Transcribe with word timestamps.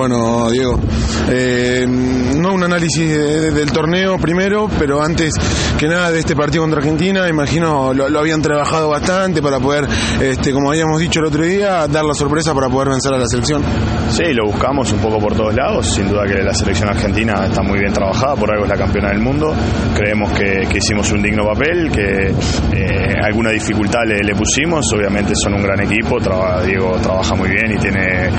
Bueno, 0.00 0.48
Diego, 0.50 0.80
eh, 1.28 1.84
no 1.86 2.54
un 2.54 2.64
análisis 2.64 3.12
del 3.52 3.70
torneo 3.70 4.16
primero, 4.16 4.66
pero 4.78 5.02
antes 5.02 5.34
que 5.78 5.86
nada 5.88 6.10
de 6.10 6.20
este 6.20 6.34
partido 6.34 6.62
contra 6.62 6.80
Argentina, 6.80 7.28
imagino 7.28 7.92
lo, 7.92 8.18
habían 8.18 8.40
trabajado 8.40 8.88
bastante 8.88 9.42
para 9.42 9.60
poder, 9.60 9.86
este, 10.22 10.52
como 10.52 10.70
habíamos 10.70 11.00
dicho 11.00 11.20
el 11.20 11.26
otro 11.26 11.44
día, 11.44 11.86
dar 11.86 12.06
la 12.06 12.14
sorpresa 12.14 12.54
para 12.54 12.70
poder 12.70 12.88
vencer 12.88 13.12
a 13.12 13.18
la 13.18 13.26
selección. 13.26 13.62
Sí, 14.08 14.32
lo 14.32 14.46
buscamos 14.46 14.90
un 14.90 15.00
poco 15.00 15.18
por 15.18 15.34
todos 15.34 15.54
lados, 15.54 15.86
sin 15.94 16.08
duda 16.08 16.24
que 16.26 16.42
la 16.42 16.54
selección 16.54 16.88
argentina 16.88 17.34
está 17.44 17.60
muy 17.60 17.78
bien 17.78 17.92
trabajada, 17.92 18.36
por 18.36 18.50
algo 18.50 18.64
es 18.64 18.70
la 18.70 18.78
campeona 18.78 19.10
del 19.10 19.20
mundo, 19.20 19.54
creemos 19.94 20.32
que, 20.32 20.66
hicimos 20.74 21.12
un 21.12 21.20
digno 21.20 21.44
papel, 21.44 21.90
que 21.92 22.32
eh, 22.72 23.14
alguna 23.22 23.50
dificultad 23.50 24.00
le, 24.06 24.20
le, 24.20 24.34
pusimos, 24.34 24.82
obviamente 24.94 25.34
son 25.44 25.54
un 25.54 25.62
gran 25.62 25.78
equipo, 25.82 26.16
Diego 26.64 26.96
trabaja 27.02 27.34
muy 27.34 27.50
bien 27.50 27.72
y 27.72 27.76
tiene 27.76 28.30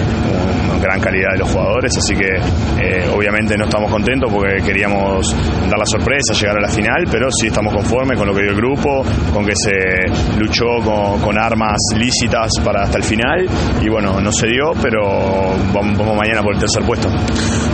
una 0.70 0.80
gran 0.80 1.00
calidad 1.00 1.34
de 1.34 1.40
los 1.40 1.51
jugadores, 1.52 1.92
así 1.98 2.16
que 2.16 2.28
eh, 2.82 3.10
obviamente 3.14 3.56
no 3.58 3.66
estamos 3.66 3.92
contentos 3.92 4.32
porque 4.32 4.62
queríamos 4.64 5.34
dar 5.70 5.78
la 5.78 5.86
sorpresa, 5.86 6.34
llegar 6.34 6.58
a 6.58 6.62
la 6.62 6.70
final, 6.70 7.06
pero 7.10 7.30
sí 7.32 7.48
estamos 7.48 7.74
conformes 7.74 8.18
con 8.18 8.28
lo 8.28 8.34
que 8.34 8.42
dio 8.42 8.52
el 8.52 8.58
grupo, 8.58 9.04
con 9.34 9.46
que 9.46 9.54
se 9.56 10.40
luchó 10.40 10.66
con, 10.84 11.32
armas 11.42 11.78
lícitas 11.96 12.52
para 12.64 12.84
hasta 12.84 12.98
el 12.98 13.04
final 13.04 13.48
y 13.82 13.90
bueno, 13.90 14.20
no 14.20 14.32
se 14.32 14.48
dio, 14.48 14.72
pero 14.82 15.56
vamos, 15.74 16.16
mañana 16.16 16.44
por 16.44 16.54
el 16.54 16.60
tercer 16.60 16.84
puesto. 16.84 17.08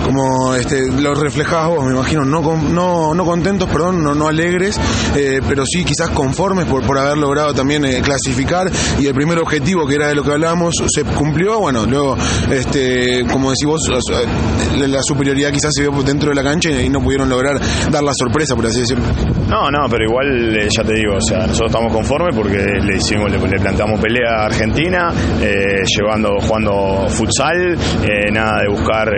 Como 0.07 0.55
este, 0.55 0.89
lo 1.01 1.13
reflejabas 1.13 1.67
vos, 1.67 1.85
me 1.85 1.91
imagino, 1.91 2.23
no, 2.23 2.41
no, 2.41 3.13
no 3.13 3.25
contentos, 3.25 3.67
perdón, 3.67 4.01
no, 4.01 4.15
no 4.15 4.29
alegres, 4.29 4.79
eh, 5.17 5.41
pero 5.45 5.63
sí 5.65 5.83
quizás 5.83 6.11
conformes 6.11 6.63
por, 6.63 6.81
por 6.85 6.97
haber 6.97 7.17
logrado 7.17 7.53
también 7.53 7.83
eh, 7.83 7.99
clasificar 8.01 8.71
y 8.99 9.07
el 9.07 9.13
primer 9.13 9.37
objetivo 9.39 9.85
que 9.85 9.95
era 9.95 10.07
de 10.07 10.15
lo 10.15 10.23
que 10.23 10.31
hablábamos 10.31 10.75
se 10.87 11.03
cumplió, 11.03 11.59
bueno, 11.59 11.85
luego 11.85 12.15
este, 12.49 13.25
como 13.29 13.49
decís 13.49 13.65
vos, 13.65 13.81
la, 14.77 15.01
superioridad 15.01 15.51
quizás 15.51 15.71
se 15.75 15.81
vio 15.81 15.91
dentro 16.03 16.29
de 16.29 16.35
la 16.35 16.43
cancha 16.43 16.69
y 16.71 16.89
no 16.89 17.01
pudieron 17.01 17.27
lograr 17.27 17.59
dar 17.91 18.01
la 18.01 18.13
sorpresa, 18.13 18.55
por 18.55 18.65
así 18.65 18.79
decirlo. 18.79 19.03
No, 19.49 19.69
no, 19.69 19.89
pero 19.89 20.05
igual 20.05 20.55
eh, 20.55 20.69
ya 20.73 20.85
te 20.85 20.93
digo, 20.93 21.15
o 21.17 21.21
sea, 21.21 21.39
nosotros 21.39 21.69
estamos 21.69 21.91
conformes 21.91 22.33
porque 22.33 22.57
le 22.57 22.95
hicimos, 22.95 23.29
le, 23.29 23.59
planteamos 23.59 23.99
pelea 23.99 24.43
a 24.43 24.45
Argentina, 24.45 25.13
llevando, 25.85 26.29
jugando 26.39 27.09
futsal, 27.09 27.77
nada 28.31 28.61
de 28.61 28.69
buscar 28.69 29.09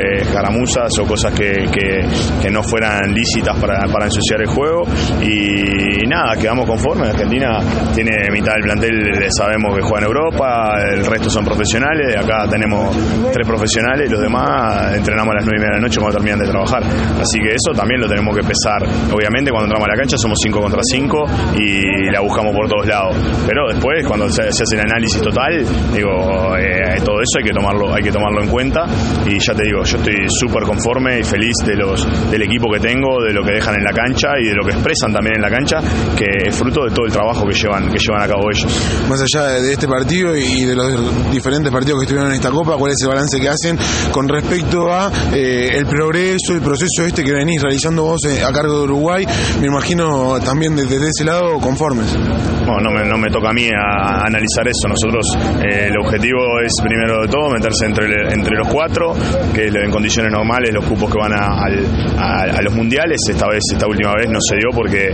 o 1.00 1.06
cosas 1.06 1.34
que, 1.34 1.70
que, 1.72 2.50
no 2.50 2.64
fueran 2.64 3.14
lícitas 3.14 3.58
para, 3.60 3.82
para, 3.92 4.06
ensuciar 4.06 4.42
el 4.42 4.48
juego 4.48 4.84
y 5.22 6.08
nada, 6.08 6.36
quedamos 6.36 6.66
conformes. 6.66 7.10
Argentina 7.10 7.60
tiene 7.94 8.12
mitad 8.32 8.54
del 8.54 8.64
plantel, 8.64 9.30
sabemos 9.38 9.76
que 9.76 9.82
juega 9.82 10.00
en 10.00 10.06
Europa, 10.06 10.74
el 10.94 11.06
resto 11.06 11.30
son 11.30 11.46
profesionales, 11.46 12.16
acá 12.16 12.48
tenemos 12.50 12.96
tres 13.32 13.48
profesionales 13.48 14.10
los 14.10 14.22
demás 14.22 14.96
entrenamos 14.96 15.32
a 15.32 15.36
las 15.36 15.46
nueve 15.46 15.58
y 15.58 15.62
media 15.62 15.76
de 15.76 15.82
la 15.82 15.88
noche 15.88 16.00
cuando 16.00 16.18
terminan 16.18 16.40
de 16.40 16.48
trabajar. 16.48 16.84
Así 16.84 17.40
que 17.40 17.50
eso 17.50 17.72
también 17.76 18.02
lo 18.02 18.08
tenemos 18.08 18.36
que 18.36 18.44
pesar. 18.44 18.82
Obviamente 19.14 19.52
cuando 19.52 19.66
entramos 19.66 19.88
a 19.88 19.92
la 19.92 19.98
cancha 19.98 20.18
somos 20.18 20.38
5 20.42 20.60
contra 20.60 20.82
5 20.84 21.26
y 21.58 22.12
la 22.12 22.22
buscamos 22.22 22.54
por 22.56 22.68
todos 22.68 22.88
lados. 22.88 23.16
Pero 23.46 23.68
después, 23.70 24.06
cuando 24.06 24.30
se, 24.30 24.44
hace 24.44 24.64
el 24.74 24.82
análisis 24.82 25.22
total, 25.22 25.66
digo, 25.94 26.58
eh, 26.58 27.00
todo 27.04 27.22
eso 27.22 27.40
hay 27.40 27.46
que 27.46 27.54
tomarlo, 27.54 27.94
hay 27.94 28.04
que 28.04 28.12
tomarlo 28.12 28.44
en 28.44 28.50
cuenta. 28.50 28.86
Y 29.26 29.40
ya 29.40 29.54
te 29.54 29.64
digo, 29.64 29.84
yo 29.84 29.98
estoy 29.98 30.28
súper 30.30 30.64
conforme 30.70 31.20
y 31.20 31.24
feliz 31.24 31.56
de 31.66 31.76
los, 31.76 32.06
del 32.30 32.44
equipo 32.44 32.72
que 32.72 32.80
tengo, 32.80 33.24
de 33.26 33.34
lo 33.34 33.44
que 33.44 33.54
dejan 33.54 33.74
en 33.74 33.84
la 33.84 33.92
cancha 33.92 34.30
y 34.40 34.50
de 34.50 34.54
lo 34.54 34.64
que 34.64 34.74
expresan 34.74 35.12
también 35.12 35.38
en 35.38 35.42
la 35.42 35.50
cancha, 35.50 35.82
que 36.16 36.48
es 36.48 36.56
fruto 36.56 36.86
de 36.86 36.92
todo 36.92 37.08
el 37.08 37.12
trabajo 37.12 37.48
que 37.48 37.56
llevan, 37.56 37.90
que 37.90 37.98
llevan 37.98 38.22
a 38.22 38.28
cabo 38.28 38.44
ellos. 38.54 38.70
Más 39.10 39.20
allá 39.20 39.60
de 39.60 39.74
este 39.74 39.88
partido 39.88 40.38
y 40.38 40.66
de 40.66 40.76
los 40.76 41.32
diferentes 41.32 41.72
partidos 41.72 42.00
que 42.00 42.04
estuvieron 42.04 42.30
en 42.30 42.36
esta 42.36 42.52
Copa, 42.52 42.78
¿cuál 42.78 42.92
es 42.92 42.98
el 43.02 43.10
balance 43.10 43.40
que 43.40 43.50
hacen 43.50 43.80
con 44.12 44.28
respecto 44.30 44.92
a 44.92 45.12
eh, 45.34 45.72
el 45.74 45.88
progreso, 45.88 46.54
el 46.54 46.62
proceso 46.62 47.04
este 47.04 47.24
que 47.24 47.34
venís 47.34 47.62
realizando 47.62 48.04
vos 48.04 48.22
eh, 48.26 48.44
a 48.44 48.52
cargo 48.52 48.78
de 48.78 48.84
Uruguay? 48.84 49.26
Me 49.62 49.68
imagino 49.68 50.40
también 50.40 50.76
desde, 50.76 50.98
ese 50.98 51.26
lado 51.26 51.58
conformes. 51.60 52.16
Bueno, 52.16 52.82
no 52.82 52.92
me, 52.92 53.10
no 53.10 53.18
me 53.18 53.30
toca 53.32 53.50
a 53.50 53.54
mí 53.54 53.68
a, 53.70 54.22
analizar 54.22 54.68
eso. 54.68 54.88
Nosotros 54.88 55.26
eh, 55.66 55.88
el 55.88 55.98
objetivo 55.98 56.38
es 56.64 56.74
primero 56.84 57.22
de 57.22 57.28
todo 57.28 57.50
meterse 57.50 57.86
entre, 57.88 58.34
entre 58.34 58.56
los 58.56 58.68
cuatro, 58.68 59.16
que 59.54 59.68
en 59.68 59.90
condiciones 59.90 60.32
normales 60.32 60.59
los 60.72 60.86
cupos 60.86 61.12
que 61.12 61.18
van 61.18 61.34
a, 61.34 62.62
los 62.62 62.74
mundiales. 62.74 63.18
Esta 63.30 63.48
vez, 63.48 63.62
esta 63.72 63.88
última 63.88 64.14
vez 64.16 64.30
no 64.30 64.40
se 64.42 64.56
dio 64.56 64.70
porque 64.74 65.12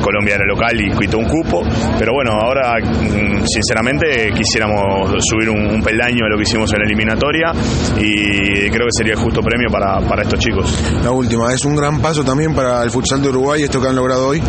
Colombia 0.00 0.34
era 0.34 0.44
local 0.46 0.78
y 0.80 0.90
quitó 0.98 1.18
un 1.18 1.26
cupo. 1.26 1.62
Pero 1.98 2.12
bueno, 2.12 2.32
ahora 2.40 2.76
mm, 2.80 3.44
sinceramente 3.46 4.32
quisiéramos 4.34 5.10
subir 5.24 5.50
un, 5.50 5.82
peldaño 5.82 6.24
a 6.24 6.28
lo 6.30 6.36
que 6.36 6.44
hicimos 6.44 6.72
en 6.72 6.78
la 6.78 6.86
eliminatoria 6.86 7.52
y 7.98 8.70
creo 8.70 8.86
que 8.86 8.92
sería 8.96 9.12
el 9.12 9.18
justo 9.18 9.40
premio 9.40 9.68
para, 9.70 10.00
para 10.00 10.22
estos 10.22 10.38
chicos. 10.38 11.00
La 11.02 11.10
última, 11.10 11.52
es 11.52 11.64
un 11.64 11.76
gran 11.76 12.00
paso 12.00 12.24
también 12.24 12.54
para 12.54 12.82
el 12.82 12.90
futsal 12.90 13.22
de 13.22 13.28
Uruguay 13.28 13.62
esto 13.62 13.80
que 13.80 13.88
han 13.88 13.96
logrado 13.96 14.28
hoy. 14.28 14.42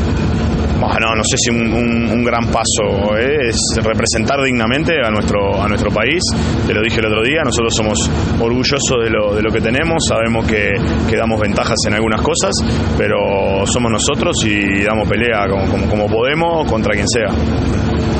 Bueno, 0.79 1.15
no 1.15 1.23
sé 1.23 1.37
si 1.37 1.49
un, 1.49 2.23
gran 2.23 2.47
paso 2.47 3.15
es 3.17 3.55
representar 3.81 4.41
dignamente 4.43 4.93
a 5.03 5.09
nuestro, 5.09 5.61
a 5.61 5.67
nuestro 5.67 5.89
país. 5.91 6.21
Te 6.67 6.73
lo 6.73 6.81
dije 6.81 6.99
el 6.99 7.05
otro 7.05 7.23
día, 7.23 7.41
nosotros 7.43 7.73
somos 7.75 7.97
orgullosos 8.39 9.03
de 9.03 9.09
lo, 9.09 9.35
de 9.35 9.41
lo 9.41 9.51
que 9.51 9.61
tenemos, 9.61 10.03
sabemos 10.07 10.45
que, 10.45 10.73
que 11.09 11.17
damos 11.17 11.39
ventajas 11.39 11.77
en 11.87 11.93
algunas 11.93 12.21
cosas, 12.21 12.53
pero 12.97 13.65
somos 13.65 13.91
nosotros 13.91 14.35
y 14.45 14.83
damos 14.83 15.07
pelea 15.07 15.47
como, 15.49 15.87
como 15.87 16.07
podemos 16.07 16.69
contra 16.69 16.93
quien 16.93 17.07
sea. 17.07 18.14